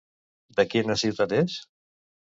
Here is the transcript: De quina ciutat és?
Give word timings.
De 0.59 0.65
quina 0.71 0.97
ciutat 1.03 1.37
és? 1.43 1.59